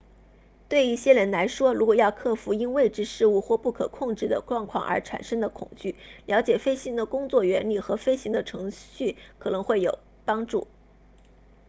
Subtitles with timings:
[0.67, 10.65] 对一些人来说如果要克服因未知事物或不可控制的状况而产生的恐惧了解飞机的工作原理和飞行的程序可能会有帮助